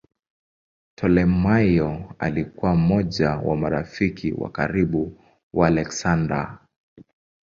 [0.95, 5.17] Ptolemaio alikuwa mmoja wa marafiki wa karibu
[5.53, 6.59] wa Aleksander.